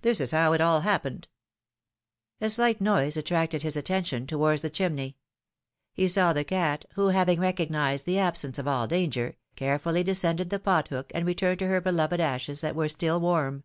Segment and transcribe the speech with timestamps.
[0.00, 1.28] This is how it all happened—
[2.40, 5.18] A slight noise attracted his attention towards the chim ney;
[5.92, 10.58] he saw the cat, who, having recognized the absence of all danger, carefully descended the
[10.58, 13.64] pot hook and re turned to her beloved ashes that were still warm.